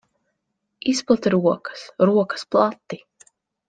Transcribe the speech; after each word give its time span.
Izplet 0.93 1.29
rokas. 1.35 1.87
Rokas 2.13 2.51
plati! 2.57 3.05